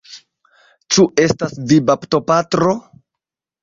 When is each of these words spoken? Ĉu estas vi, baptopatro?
Ĉu 0.95 1.05
estas 1.27 1.55
vi, 1.69 1.81
baptopatro? 1.93 2.79